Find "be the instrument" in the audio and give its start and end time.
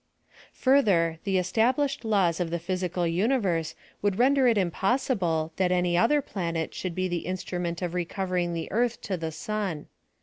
6.95-7.83